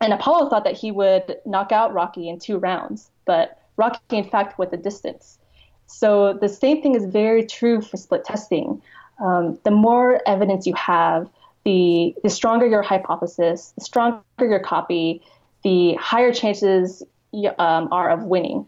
and 0.00 0.12
Apollo 0.12 0.50
thought 0.50 0.64
that 0.64 0.76
he 0.76 0.90
would 0.90 1.38
knock 1.46 1.72
out 1.72 1.94
Rocky 1.94 2.28
in 2.28 2.38
two 2.38 2.58
rounds, 2.58 3.10
but 3.24 3.60
Rocky, 3.76 4.16
in 4.16 4.24
fact, 4.24 4.58
went 4.58 4.70
the 4.70 4.76
distance. 4.76 5.38
So 5.86 6.34
the 6.34 6.48
same 6.48 6.82
thing 6.82 6.94
is 6.94 7.04
very 7.04 7.44
true 7.44 7.80
for 7.80 7.96
split 7.96 8.24
testing. 8.24 8.82
Um, 9.22 9.58
the 9.64 9.70
more 9.70 10.20
evidence 10.26 10.66
you 10.66 10.74
have, 10.74 11.28
the, 11.64 12.14
the 12.22 12.30
stronger 12.30 12.66
your 12.66 12.82
hypothesis, 12.82 13.72
the 13.76 13.84
stronger 13.84 14.22
your 14.40 14.60
copy, 14.60 15.22
the 15.62 15.94
higher 15.94 16.32
chances 16.32 17.02
um, 17.58 17.88
are 17.90 18.10
of 18.10 18.24
winning. 18.24 18.66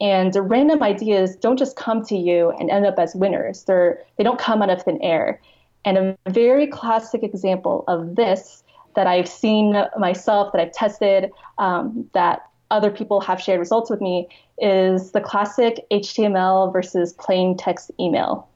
And 0.00 0.32
the 0.32 0.42
random 0.42 0.82
ideas 0.82 1.36
don't 1.36 1.56
just 1.56 1.76
come 1.76 2.04
to 2.06 2.16
you 2.16 2.50
and 2.58 2.70
end 2.70 2.86
up 2.86 2.98
as 2.98 3.14
winners. 3.14 3.62
They're, 3.64 4.00
they 4.18 4.24
don't 4.24 4.38
come 4.38 4.60
out 4.60 4.70
of 4.70 4.82
thin 4.82 5.00
air. 5.00 5.40
And 5.84 5.96
a 5.96 6.16
very 6.28 6.66
classic 6.66 7.22
example 7.22 7.84
of 7.86 8.16
this 8.16 8.64
that 8.96 9.06
I've 9.06 9.28
seen 9.28 9.80
myself, 9.96 10.52
that 10.52 10.60
I've 10.60 10.72
tested, 10.72 11.30
um, 11.58 12.08
that 12.12 12.42
other 12.70 12.90
people 12.90 13.20
have 13.20 13.40
shared 13.40 13.60
results 13.60 13.90
with 13.90 14.00
me 14.00 14.28
is 14.58 15.12
the 15.12 15.20
classic 15.20 15.84
HTML 15.90 16.72
versus 16.72 17.12
plain 17.12 17.56
text 17.56 17.90
email. 18.00 18.48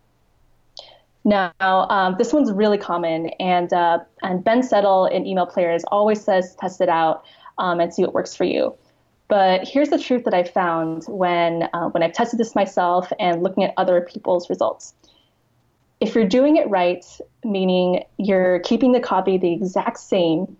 Now, 1.26 1.52
um, 1.60 2.14
this 2.18 2.32
one's 2.32 2.52
really 2.52 2.78
common, 2.78 3.30
and 3.40 3.72
uh, 3.72 3.98
and 4.22 4.44
Ben 4.44 4.62
Settle 4.62 5.06
in 5.06 5.26
Email 5.26 5.44
Players 5.44 5.82
always 5.90 6.22
says 6.22 6.54
test 6.60 6.80
it 6.80 6.88
out 6.88 7.24
um, 7.58 7.80
and 7.80 7.92
see 7.92 8.02
what 8.02 8.14
works 8.14 8.36
for 8.36 8.44
you. 8.44 8.76
But 9.26 9.66
here's 9.66 9.88
the 9.88 9.98
truth 9.98 10.22
that 10.22 10.34
I 10.34 10.44
found 10.44 11.02
when 11.08 11.68
uh, 11.74 11.88
when 11.88 12.04
I've 12.04 12.12
tested 12.12 12.38
this 12.38 12.54
myself 12.54 13.12
and 13.18 13.42
looking 13.42 13.64
at 13.64 13.74
other 13.76 14.02
people's 14.02 14.48
results. 14.48 14.94
If 15.98 16.14
you're 16.14 16.28
doing 16.28 16.58
it 16.58 16.70
right, 16.70 17.04
meaning 17.42 18.04
you're 18.18 18.60
keeping 18.60 18.92
the 18.92 19.00
copy 19.00 19.36
the 19.36 19.52
exact 19.52 19.98
same, 19.98 20.56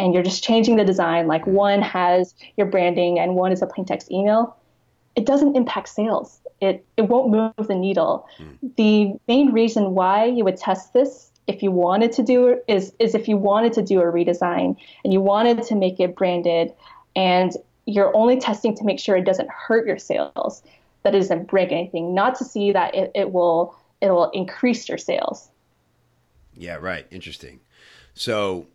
and 0.00 0.14
you're 0.14 0.24
just 0.24 0.42
changing 0.42 0.78
the 0.78 0.84
design, 0.84 1.28
like 1.28 1.46
one 1.46 1.80
has 1.80 2.34
your 2.56 2.66
branding 2.66 3.20
and 3.20 3.36
one 3.36 3.52
is 3.52 3.62
a 3.62 3.66
plain 3.66 3.84
text 3.86 4.10
email, 4.10 4.56
it 5.16 5.26
doesn't 5.26 5.56
impact 5.56 5.88
sales 5.88 6.40
it, 6.60 6.84
it 6.96 7.02
won't 7.02 7.30
move 7.30 7.68
the 7.68 7.74
needle. 7.74 8.28
Mm. 8.38 8.74
The 8.76 9.12
main 9.28 9.52
reason 9.52 9.94
why 9.94 10.24
you 10.24 10.44
would 10.44 10.56
test 10.56 10.92
this 10.92 11.30
if 11.46 11.62
you 11.62 11.70
wanted 11.70 12.12
to 12.12 12.22
do 12.22 12.48
it 12.48 12.64
is 12.68 12.92
is 12.98 13.14
if 13.14 13.28
you 13.28 13.36
wanted 13.36 13.72
to 13.74 13.82
do 13.82 14.00
a 14.00 14.04
redesign 14.04 14.76
and 15.04 15.12
you 15.12 15.20
wanted 15.20 15.62
to 15.62 15.74
make 15.74 15.98
it 15.98 16.14
branded 16.14 16.72
and 17.16 17.52
you're 17.86 18.14
only 18.14 18.38
testing 18.38 18.76
to 18.76 18.84
make 18.84 19.00
sure 19.00 19.16
it 19.16 19.24
doesn't 19.24 19.48
hurt 19.48 19.86
your 19.86 19.96
sales, 19.96 20.62
that 21.04 21.14
it 21.14 21.18
doesn't 21.18 21.48
break 21.48 21.72
anything, 21.72 22.14
not 22.14 22.34
to 22.34 22.44
see 22.44 22.72
that 22.72 22.94
it, 22.94 23.10
it 23.14 23.32
will 23.32 23.74
it 24.00 24.10
will 24.10 24.30
increase 24.30 24.88
your 24.88 24.98
sales. 24.98 25.48
Yeah, 26.54 26.76
right. 26.76 27.06
Interesting. 27.10 27.60
So 28.14 28.66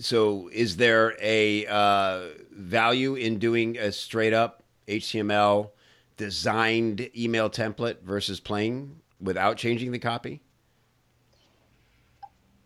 so 0.00 0.48
is 0.52 0.76
there 0.76 1.16
a 1.20 1.66
uh, 1.66 2.28
value 2.52 3.16
in 3.16 3.38
doing 3.38 3.76
a 3.76 3.90
straight 3.90 4.32
up 4.32 4.63
HTML 4.88 5.70
designed 6.16 7.08
email 7.16 7.50
template 7.50 8.02
versus 8.02 8.40
plain 8.40 9.00
without 9.20 9.56
changing 9.56 9.92
the 9.92 9.98
copy? 9.98 10.40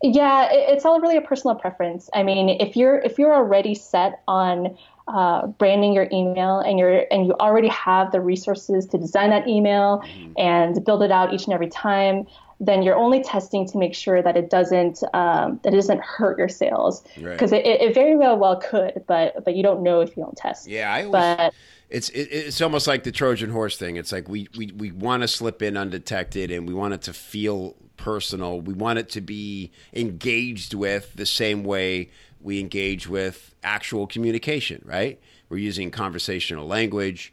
Yeah, 0.03 0.49
it's 0.53 0.85
all 0.85 1.01
really 1.01 1.17
a 1.17 1.21
personal 1.21 1.57
preference. 1.57 2.09
I 2.15 2.23
mean, 2.23 2.49
if 2.61 2.77
you're 2.77 2.99
if 3.01 3.19
you're 3.19 3.35
already 3.35 3.75
set 3.75 4.23
on 4.29 4.77
uh, 5.09 5.47
branding 5.47 5.93
your 5.93 6.07
email 6.13 6.61
and 6.61 6.79
you're 6.79 7.05
and 7.11 7.27
you 7.27 7.35
already 7.41 7.69
have 7.69 8.13
the 8.13 8.21
resources 8.21 8.87
to 8.87 8.99
design 8.99 9.31
that 9.31 9.49
email 9.49 10.03
mm-hmm. 10.07 10.33
and 10.37 10.85
build 10.85 11.03
it 11.03 11.11
out 11.11 11.35
each 11.35 11.45
and 11.45 11.53
every 11.53 11.69
time, 11.69 12.29
then 12.61 12.83
you're 12.85 12.95
only 12.95 13.25
testing 13.25 13.67
to 13.67 13.77
make 13.77 13.93
sure 13.93 14.23
that 14.23 14.37
it 14.37 14.51
doesn't 14.51 15.03
um, 15.15 15.59
that 15.65 15.73
it 15.73 15.77
doesn't 15.77 16.03
hurt 16.03 16.39
your 16.39 16.49
sales 16.49 17.03
because 17.17 17.51
right. 17.51 17.67
it, 17.67 17.81
it 17.81 17.93
very 17.93 18.17
well 18.17 18.39
well 18.39 18.61
could, 18.61 19.03
but 19.09 19.45
but 19.45 19.57
you 19.57 19.65
don't 19.65 19.83
know 19.83 20.01
if 20.01 20.17
you 20.17 20.23
don't 20.23 20.37
test. 20.37 20.69
Yeah, 20.69 20.93
I 20.93 21.05
always, 21.05 21.11
but 21.11 21.55
it's 21.89 22.09
it, 22.11 22.29
it's 22.31 22.61
almost 22.61 22.87
like 22.87 23.05
the 23.05 23.13
Trojan 23.13 23.51
horse 23.51 23.77
thing. 23.77 23.97
It's 23.97 24.13
like 24.13 24.29
we 24.29 24.49
we 24.57 24.73
we 24.77 24.91
want 24.93 25.23
to 25.23 25.29
slip 25.29 25.63
in 25.63 25.77
undetected, 25.77 26.51
and 26.51 26.67
we 26.69 26.75
want 26.75 26.95
it 26.95 27.03
to 27.03 27.13
feel 27.13 27.77
personal. 27.97 28.61
We 28.61 28.75
want 28.75 28.99
it 28.99 29.09
to 29.11 29.21
be 29.21 29.73
engaged 29.93 30.75
with 30.75 31.15
the 31.15 31.27
same 31.27 31.65
way 31.65 32.11
we 32.41 32.61
engage 32.61 33.09
with 33.09 33.55
actual 33.63 34.07
communication. 34.07 34.83
Right? 34.85 35.21
We're 35.49 35.59
using 35.59 35.91
conversational 35.91 36.67
language, 36.67 37.33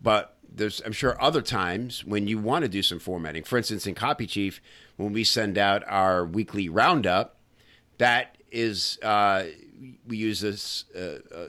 but 0.00 0.36
there's 0.48 0.80
I'm 0.86 0.92
sure 0.92 1.20
other 1.20 1.42
times 1.42 2.04
when 2.04 2.28
you 2.28 2.38
want 2.38 2.62
to 2.62 2.68
do 2.68 2.82
some 2.82 3.00
formatting. 3.00 3.44
For 3.44 3.58
instance, 3.58 3.86
in 3.86 3.94
Copy 3.94 4.26
Chief, 4.26 4.60
when 4.96 5.12
we 5.12 5.24
send 5.24 5.58
out 5.58 5.82
our 5.86 6.24
weekly 6.24 6.68
roundup, 6.68 7.36
that 7.98 8.38
is 8.52 8.98
uh, 9.02 9.44
we 10.06 10.16
use 10.16 10.40
this 10.40 10.84
uh, 10.94 11.18
uh, 11.34 11.46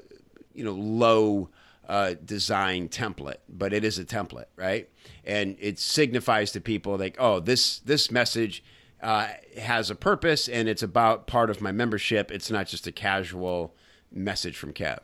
you 0.53 0.63
know 0.63 0.73
low 0.73 1.49
uh, 1.87 2.15
design 2.23 2.89
template, 2.89 3.37
but 3.47 3.73
it 3.73 3.83
is 3.83 3.97
a 3.97 4.05
template, 4.05 4.45
right? 4.55 4.89
And 5.23 5.55
it 5.59 5.79
signifies 5.79 6.51
to 6.51 6.61
people 6.61 6.97
like, 6.97 7.15
oh, 7.19 7.39
this 7.39 7.79
this 7.79 8.11
message 8.11 8.63
uh, 9.01 9.29
has 9.59 9.89
a 9.89 9.95
purpose 9.95 10.47
and 10.47 10.67
it's 10.67 10.83
about 10.83 11.27
part 11.27 11.49
of 11.49 11.61
my 11.61 11.71
membership. 11.71 12.31
It's 12.31 12.51
not 12.51 12.67
just 12.67 12.87
a 12.87 12.91
casual 12.91 13.75
message 14.11 14.57
from 14.57 14.73
Kev. 14.73 14.99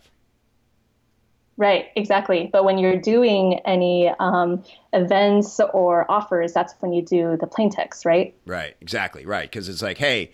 Right, 1.56 1.90
exactly. 1.96 2.50
But 2.52 2.66
when 2.66 2.80
you're 2.80 3.00
doing 3.00 3.60
any 3.60 4.10
um, 4.20 4.64
events 4.92 5.60
or 5.74 6.10
offers, 6.12 6.52
that's 6.52 6.74
when 6.80 6.94
you 6.94 7.04
do 7.04 7.38
the 7.40 7.46
plain 7.46 7.70
text, 7.70 8.06
right? 8.06 8.36
Right, 8.48 8.76
exactly, 8.82 9.26
right. 9.26 9.50
Because 9.50 9.70
it's 9.70 9.84
like, 9.84 10.00
hey, 10.00 10.32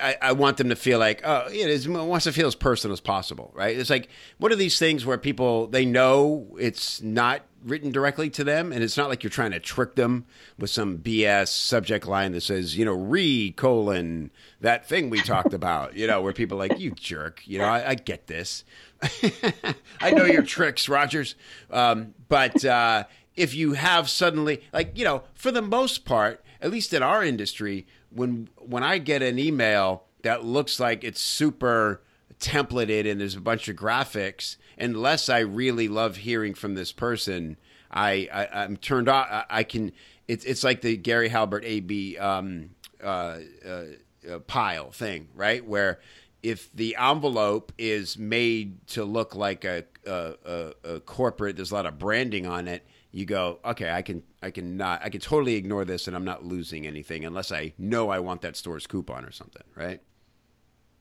I, 0.00 0.16
I, 0.20 0.32
want 0.32 0.56
them 0.56 0.68
to 0.68 0.76
feel 0.76 0.98
like 0.98 1.22
oh 1.24 1.46
it 1.48 1.68
is 1.68 1.88
wants 1.88 2.24
to 2.24 2.32
feel 2.32 2.46
as 2.46 2.54
personal 2.54 2.92
as 2.92 3.00
possible 3.00 3.52
right? 3.54 3.76
It's 3.76 3.90
like 3.90 4.08
what 4.38 4.52
are 4.52 4.56
these 4.56 4.78
things 4.78 5.04
where 5.06 5.18
people 5.18 5.66
they 5.66 5.84
know 5.84 6.46
it's 6.58 7.02
not 7.02 7.42
written 7.64 7.92
directly 7.92 8.28
to 8.30 8.44
them 8.44 8.72
and 8.72 8.82
it's 8.82 8.96
not 8.96 9.08
like 9.08 9.22
you're 9.22 9.30
trying 9.30 9.52
to 9.52 9.60
trick 9.60 9.94
them 9.94 10.26
with 10.58 10.68
some 10.68 10.98
bs 10.98 11.46
subject 11.46 12.08
line 12.08 12.32
that 12.32 12.40
says 12.40 12.76
you 12.76 12.84
know 12.84 12.92
re 12.92 13.52
colon 13.52 14.32
that 14.60 14.84
thing 14.88 15.10
we 15.10 15.20
talked 15.20 15.54
about 15.54 15.94
you 15.94 16.04
know 16.08 16.20
where 16.20 16.32
people 16.32 16.58
like 16.58 16.76
you 16.80 16.90
jerk 16.90 17.40
you 17.46 17.58
know 17.58 17.64
i, 17.64 17.90
I 17.90 17.94
get 17.94 18.26
this. 18.26 18.64
I 20.00 20.10
know 20.12 20.24
your 20.24 20.42
tricks 20.42 20.88
rogers. 20.88 21.34
Um, 21.70 22.14
but 22.28 22.64
uh, 22.64 23.04
if 23.34 23.54
you 23.54 23.72
have 23.72 24.08
suddenly 24.08 24.62
like 24.72 24.96
you 24.96 25.04
know 25.04 25.22
for 25.34 25.50
the 25.50 25.62
most 25.62 26.04
part 26.04 26.44
at 26.60 26.70
least 26.70 26.92
in 26.92 27.02
our 27.02 27.24
industry 27.24 27.86
when 28.14 28.48
when 28.58 28.82
I 28.82 28.98
get 28.98 29.22
an 29.22 29.38
email 29.38 30.04
that 30.22 30.44
looks 30.44 30.78
like 30.78 31.04
it's 31.04 31.20
super 31.20 32.02
templated 32.40 33.10
and 33.10 33.20
there's 33.20 33.36
a 33.36 33.40
bunch 33.40 33.68
of 33.68 33.76
graphics, 33.76 34.56
unless 34.78 35.28
I 35.28 35.40
really 35.40 35.88
love 35.88 36.18
hearing 36.18 36.54
from 36.54 36.74
this 36.74 36.92
person, 36.92 37.56
I, 37.90 38.28
I 38.32 38.64
am 38.64 38.76
turned 38.76 39.08
off. 39.08 39.28
I, 39.30 39.44
I, 39.48 39.62
can. 39.64 39.92
It's 40.28 40.44
it's 40.44 40.64
like 40.64 40.80
the 40.80 40.96
Gary 40.96 41.28
Halbert 41.28 41.64
AB 41.64 42.18
um, 42.18 42.70
uh, 43.02 43.38
uh, 43.66 43.84
uh, 44.30 44.38
pile 44.40 44.90
thing, 44.90 45.28
right? 45.34 45.64
Where 45.64 46.00
if 46.42 46.72
the 46.74 46.96
envelope 46.98 47.72
is 47.78 48.18
made 48.18 48.86
to 48.88 49.04
look 49.04 49.34
like 49.34 49.64
a, 49.64 49.84
a, 50.06 50.34
a, 50.44 50.72
a 50.94 51.00
corporate, 51.00 51.56
there's 51.56 51.70
a 51.70 51.74
lot 51.74 51.86
of 51.86 51.98
branding 51.98 52.46
on 52.46 52.68
it 52.68 52.84
you 53.12 53.26
go, 53.26 53.58
okay, 53.64 53.90
I 53.90 54.02
can, 54.02 54.22
I 54.42 54.50
can 54.50 54.76
not, 54.76 55.02
I 55.04 55.10
can 55.10 55.20
totally 55.20 55.54
ignore 55.54 55.84
this, 55.84 56.08
and 56.08 56.16
I'm 56.16 56.24
not 56.24 56.44
losing 56.44 56.86
anything 56.86 57.24
unless 57.24 57.52
I 57.52 57.74
know 57.78 58.08
I 58.08 58.18
want 58.18 58.40
that 58.40 58.56
store's 58.56 58.86
coupon 58.86 59.24
or 59.24 59.30
something, 59.30 59.62
right? 59.76 60.00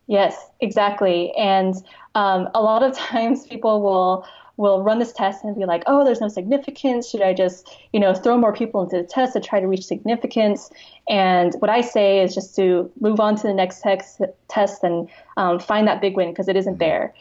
Yes, 0.08 0.36
exactly. 0.60 1.32
And 1.38 1.74
um, 2.16 2.50
a 2.54 2.62
lot 2.62 2.84
of 2.84 2.96
times 2.98 3.48
people 3.48 3.82
will 3.82 4.28
will 4.62 4.84
run 4.84 5.00
this 5.00 5.12
test 5.12 5.44
and 5.44 5.56
be 5.56 5.66
like, 5.66 5.84
oh, 5.88 6.06
there's 6.06 6.22
no 6.22 6.28
significance. 6.28 7.10
Should 7.10 7.24
I 7.24 7.34
just, 7.34 7.68
you 7.92 8.00
know, 8.00 8.14
throw 8.14 8.38
more 8.38 8.54
people 8.54 8.84
into 8.84 8.98
the 8.98 9.04
test 9.04 9.34
to 9.34 9.40
try 9.40 9.60
to 9.60 9.68
reach 9.68 9.86
significance? 9.86 10.70
And 11.10 11.54
what 11.60 11.70
I 11.70 11.82
say 11.82 12.20
is 12.24 12.36
just 12.36 12.56
to 12.58 12.92
move 13.02 13.20
on 13.20 13.36
to 13.38 13.44
the 13.44 13.54
next 13.54 13.82
text, 13.82 14.22
test 14.48 14.84
and 14.84 15.10
um, 15.36 15.60
find 15.60 15.88
that 15.88 16.00
big 16.00 16.16
win 16.16 16.30
because 16.30 16.48
it 16.48 16.56
isn't 16.56 16.74
mm-hmm. 16.74 16.80
there. 16.80 17.14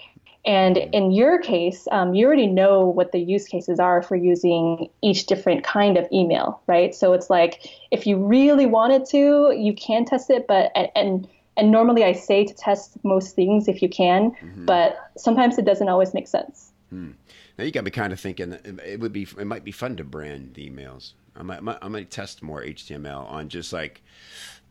And 0.44 0.76
in 0.76 1.12
your 1.12 1.38
case, 1.38 1.86
um, 1.90 2.14
you 2.14 2.26
already 2.26 2.46
know 2.46 2.86
what 2.86 3.12
the 3.12 3.18
use 3.18 3.46
cases 3.46 3.78
are 3.78 4.02
for 4.02 4.16
using 4.16 4.88
each 5.02 5.26
different 5.26 5.64
kind 5.64 5.98
of 5.98 6.06
email, 6.12 6.62
right? 6.66 6.94
So 6.94 7.12
it's 7.12 7.28
like 7.28 7.66
if 7.90 8.06
you 8.06 8.16
really 8.16 8.66
wanted 8.66 9.04
to, 9.10 9.54
you 9.56 9.74
can 9.74 10.04
test 10.04 10.30
it, 10.30 10.46
but 10.46 10.72
and 10.74 10.88
and, 10.94 11.28
and 11.56 11.70
normally 11.70 12.04
I 12.04 12.12
say 12.12 12.44
to 12.44 12.54
test 12.54 12.96
most 13.02 13.34
things 13.34 13.68
if 13.68 13.82
you 13.82 13.88
can, 13.88 14.30
mm-hmm. 14.30 14.64
but 14.64 14.96
sometimes 15.16 15.58
it 15.58 15.66
doesn't 15.66 15.90
always 15.90 16.14
make 16.14 16.26
sense. 16.26 16.69
Hmm. 16.90 17.12
Now 17.56 17.64
you 17.64 17.70
got 17.70 17.84
me 17.84 17.90
kind 17.90 18.12
of 18.12 18.20
thinking 18.20 18.52
it 18.52 19.00
would 19.00 19.12
be 19.12 19.22
it 19.22 19.46
might 19.46 19.64
be 19.64 19.72
fun 19.72 19.96
to 19.96 20.04
brand 20.04 20.54
the 20.54 20.68
emails. 20.68 21.12
I 21.36 21.42
might 21.42 21.60
I 21.80 21.88
might 21.88 22.10
test 22.10 22.42
more 22.42 22.62
HTML 22.62 23.30
on 23.30 23.48
just 23.48 23.72
like 23.72 24.02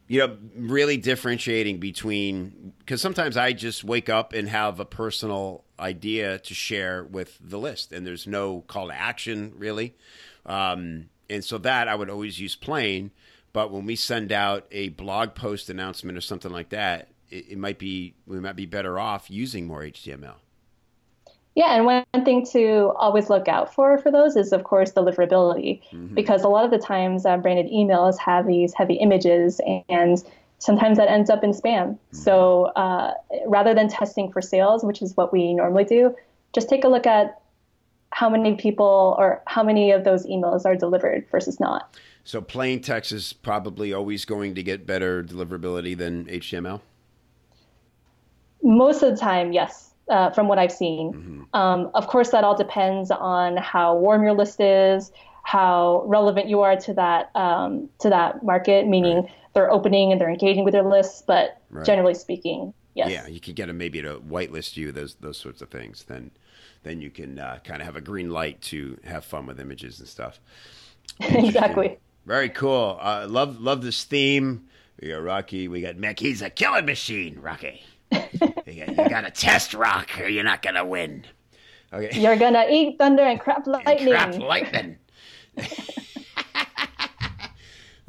you 0.10 0.18
know, 0.18 0.38
really 0.56 0.98
differentiating 0.98 1.78
between 1.80 2.74
because 2.80 3.00
sometimes 3.00 3.38
I 3.38 3.54
just 3.54 3.84
wake 3.84 4.10
up 4.10 4.34
and 4.34 4.50
have 4.50 4.80
a 4.80 4.86
personal 4.86 5.64
idea 5.80 6.40
to 6.40 6.54
share 6.56 7.04
with 7.04 7.38
the 7.40 7.60
list, 7.60 7.92
and 7.92 8.06
there's 8.06 8.26
no 8.26 8.62
call 8.62 8.88
to 8.88 8.94
action 8.94 9.54
really. 9.56 9.96
Um, 10.48 11.10
and 11.30 11.46
so 11.46 11.60
that 11.60 11.88
I 11.88 11.94
would 11.94 12.10
always 12.10 12.40
use 12.40 12.56
plain. 12.56 13.12
But 13.54 13.72
when 13.72 13.86
we 13.86 13.96
send 13.96 14.32
out 14.32 14.66
a 14.72 14.90
blog 14.90 15.36
post 15.36 15.70
announcement 15.70 16.18
or 16.18 16.22
something 16.22 16.52
like 16.52 16.70
that, 16.70 17.10
it, 17.30 17.52
it 17.52 17.58
might 17.60 17.78
be 17.78 18.16
we 18.26 18.40
might 18.40 18.56
be 18.56 18.66
better 18.66 18.98
off 18.98 19.30
using 19.30 19.68
more 19.68 19.82
HTML. 19.82 20.38
Yeah, 21.60 21.76
and 21.76 21.86
one 21.86 22.06
thing 22.24 22.46
to 22.54 22.94
always 22.96 23.30
look 23.30 23.50
out 23.50 23.74
for 23.74 23.98
for 23.98 24.12
those 24.12 24.38
is, 24.38 24.54
of 24.54 24.64
course, 24.64 24.94
deliverability, 24.94 25.82
mm-hmm. 25.92 26.16
because 26.16 26.46
a 26.46 26.48
lot 26.48 26.64
of 26.64 26.72
the 26.72 26.78
times 26.78 27.26
uh, 27.26 27.36
branded 27.36 27.70
emails 27.70 28.18
have 28.18 28.48
these 28.48 28.74
heavy 28.74 28.94
images, 28.94 29.60
and 29.90 30.24
sometimes 30.60 30.98
that 30.98 31.10
ends 31.10 31.30
up 31.30 31.44
in 31.44 31.52
spam. 31.52 31.66
Mm-hmm. 31.66 32.16
So 32.16 32.68
uh, 32.78 33.14
rather 33.46 33.74
than 33.74 33.90
testing 33.90 34.32
for 34.32 34.42
sales, 34.42 34.86
which 34.86 35.02
is 35.02 35.18
what 35.18 35.34
we 35.34 35.54
normally 35.54 35.84
do, 35.84 36.16
just 36.54 36.70
take 36.70 36.86
a 36.86 36.88
look 36.88 37.06
at 37.06 37.42
how 38.12 38.30
many 38.30 38.56
people 38.56 39.18
or 39.20 39.44
how 39.46 39.62
many 39.62 39.92
of 39.92 40.06
those 40.06 40.26
emails 40.28 40.66
are 40.66 40.78
delivered 40.78 41.28
versus 41.30 41.60
not. 41.60 41.94
So 42.24 42.40
plain 42.40 42.82
text 42.82 43.12
is 43.12 43.34
probably 43.34 43.92
always 43.92 44.24
going 44.24 44.56
to 44.56 44.64
get 44.64 44.88
better 44.88 45.22
deliverability 45.24 45.98
than 45.98 46.24
HTML. 46.24 46.80
Most 48.64 49.04
of 49.04 49.12
the 49.12 49.18
time, 49.18 49.52
yes 49.52 49.89
uh, 50.10 50.32
from 50.32 50.48
what 50.48 50.60
I've 50.60 50.72
seen. 50.72 51.14
Mm-hmm. 51.14 51.56
Um, 51.56 51.92
of 51.94 52.08
course, 52.08 52.30
that 52.32 52.44
all 52.44 52.56
depends 52.56 53.12
on 53.12 53.58
how 53.58 53.96
warm 53.96 54.24
your 54.24 54.34
list 54.34 54.60
is, 54.60 55.12
how 55.44 56.04
relevant 56.06 56.48
you 56.48 56.62
are 56.62 56.76
to 56.78 56.94
that 56.96 57.32
um, 57.36 57.90
to 58.00 58.10
that 58.10 58.44
market, 58.44 58.88
meaning 58.88 59.24
right. 59.24 59.32
they're 59.54 59.72
opening 59.72 60.12
and 60.12 60.20
they're 60.20 60.30
engaging 60.30 60.64
with 60.64 60.74
their 60.74 60.84
lists. 60.84 61.24
But 61.26 61.62
right. 61.70 61.86
generally 61.86 62.14
speaking, 62.14 62.74
yes. 62.96 63.12
Yeah, 63.12 63.28
you 63.28 63.40
could 63.40 63.56
get 63.56 63.68
them 63.68 63.78
maybe 63.78 64.02
to 64.02 64.20
whitelist 64.20 64.78
you 64.78 64.92
those 64.92 65.16
those 65.16 65.38
sorts 65.38 65.62
of 65.62 65.70
things. 65.70 66.04
Then 66.04 66.32
then 66.84 67.02
you 67.02 67.10
can 67.10 67.40
uh, 67.40 67.60
kind 67.64 67.82
of 67.82 67.86
have 67.86 67.96
a 67.96 68.02
green 68.02 68.30
light 68.30 68.62
to 68.62 69.00
have 69.04 69.26
fun 69.26 69.46
with 69.46 69.60
images 69.60 70.00
and 70.00 70.08
stuff. 70.08 70.40
exactly. 71.20 71.98
Very 72.26 72.50
cool. 72.50 72.98
Uh, 73.02 73.26
love 73.30 73.60
love 73.60 73.82
this 73.82 74.04
theme. 74.04 74.66
We 75.02 75.10
got 75.10 75.24
Rocky. 75.24 75.68
We 75.68 75.82
got 75.82 75.96
Mick. 75.96 76.20
He's 76.20 76.42
a 76.42 76.50
killing 76.50 76.86
machine, 76.86 77.40
Rocky 77.40 77.84
you 78.12 78.96
got 78.96 79.22
to 79.22 79.32
test 79.32 79.74
rock, 79.74 80.20
or 80.20 80.28
you're 80.28 80.44
not 80.44 80.62
gonna 80.62 80.86
win. 80.86 81.26
Okay. 81.92 82.20
You're 82.20 82.38
gonna 82.38 82.66
eat 82.70 82.98
thunder 82.98 83.24
and 83.24 83.40
crap 83.40 83.66
lightning. 83.66 84.14
And 84.14 84.34
crap 84.34 84.36
lightning. 84.36 84.98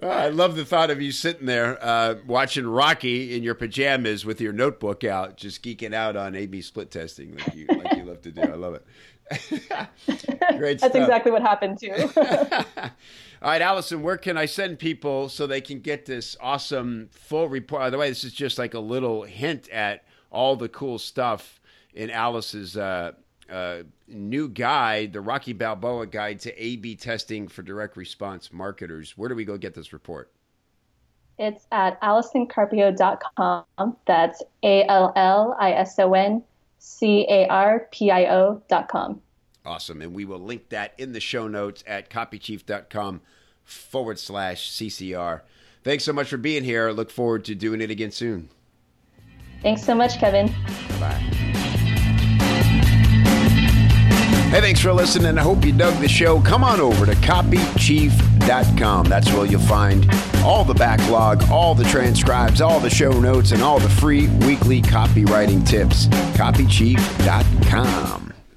well, 0.00 0.12
I 0.18 0.28
love 0.28 0.56
the 0.56 0.64
thought 0.64 0.90
of 0.90 1.00
you 1.00 1.12
sitting 1.12 1.46
there 1.46 1.78
uh, 1.82 2.16
watching 2.26 2.66
Rocky 2.66 3.34
in 3.34 3.42
your 3.42 3.54
pajamas 3.54 4.24
with 4.24 4.40
your 4.40 4.52
notebook 4.52 5.04
out, 5.04 5.36
just 5.36 5.62
geeking 5.62 5.94
out 5.94 6.16
on 6.16 6.34
A/B 6.34 6.60
split 6.60 6.90
testing, 6.90 7.36
like 7.36 7.54
you 7.54 7.66
like 7.66 7.96
you 7.96 8.04
love 8.04 8.20
to 8.22 8.30
do. 8.30 8.42
I 8.42 8.54
love 8.54 8.74
it. 8.74 8.84
Great 10.58 10.80
That's 10.80 10.94
exactly 10.94 11.30
what 11.30 11.42
happened 11.42 11.78
too. 11.78 12.10
All 13.42 13.48
right, 13.48 13.62
Allison, 13.62 14.02
where 14.02 14.18
can 14.18 14.36
I 14.36 14.46
send 14.46 14.78
people 14.78 15.28
so 15.28 15.46
they 15.46 15.60
can 15.60 15.80
get 15.80 16.04
this 16.04 16.36
awesome 16.40 17.08
full 17.12 17.48
report? 17.48 17.80
By 17.80 17.90
the 17.90 17.96
way, 17.96 18.08
this 18.08 18.24
is 18.24 18.34
just 18.34 18.58
like 18.58 18.74
a 18.74 18.80
little 18.80 19.22
hint 19.22 19.68
at 19.70 20.04
all 20.30 20.56
the 20.56 20.68
cool 20.68 20.98
stuff 20.98 21.60
in 21.94 22.10
Alice's 22.10 22.76
uh, 22.76 23.12
uh, 23.50 23.78
new 24.08 24.48
guide, 24.48 25.12
the 25.12 25.20
Rocky 25.20 25.52
Balboa 25.52 26.06
Guide 26.06 26.40
to 26.40 26.62
A/B 26.62 26.96
Testing 26.96 27.48
for 27.48 27.62
Direct 27.62 27.96
Response 27.96 28.52
Marketers. 28.52 29.16
Where 29.16 29.28
do 29.28 29.34
we 29.34 29.44
go 29.44 29.56
get 29.56 29.74
this 29.74 29.92
report? 29.92 30.30
It's 31.38 31.66
at 31.72 31.98
allisoncarpio.com. 32.02 33.96
That's 34.06 34.42
A 34.62 34.84
L 34.84 35.12
L 35.16 35.56
I 35.58 35.72
S 35.72 35.98
O 35.98 36.12
N 36.12 36.44
C 36.80 37.26
A 37.28 37.46
R 37.46 37.86
P 37.92 38.10
I 38.10 38.56
com. 38.88 39.20
Awesome. 39.64 40.00
And 40.02 40.14
we 40.14 40.24
will 40.24 40.38
link 40.38 40.70
that 40.70 40.94
in 40.98 41.12
the 41.12 41.20
show 41.20 41.46
notes 41.46 41.84
at 41.86 42.10
copychief.com 42.10 43.20
forward 43.62 44.18
slash 44.18 44.70
CCR. 44.72 45.42
Thanks 45.84 46.04
so 46.04 46.12
much 46.12 46.28
for 46.28 46.38
being 46.38 46.64
here. 46.64 46.90
Look 46.90 47.10
forward 47.10 47.44
to 47.44 47.54
doing 47.54 47.80
it 47.80 47.90
again 47.90 48.10
soon. 48.10 48.48
Thanks 49.62 49.82
so 49.82 49.94
much, 49.94 50.18
Kevin. 50.18 50.52
Bye. 50.98 51.49
Hey, 54.50 54.60
thanks 54.60 54.80
for 54.80 54.92
listening. 54.92 55.38
I 55.38 55.42
hope 55.42 55.64
you 55.64 55.70
dug 55.70 55.94
the 56.00 56.08
show. 56.08 56.40
Come 56.40 56.64
on 56.64 56.80
over 56.80 57.06
to 57.06 57.12
copychief.com. 57.12 59.06
That's 59.06 59.32
where 59.32 59.46
you'll 59.46 59.60
find 59.60 60.10
all 60.44 60.64
the 60.64 60.74
backlog, 60.74 61.48
all 61.52 61.72
the 61.76 61.84
transcribes, 61.84 62.60
all 62.60 62.80
the 62.80 62.90
show 62.90 63.12
notes, 63.20 63.52
and 63.52 63.62
all 63.62 63.78
the 63.78 63.88
free 63.88 64.26
weekly 64.44 64.82
copywriting 64.82 65.64
tips. 65.64 66.08
Copychief.com. 66.36 68.29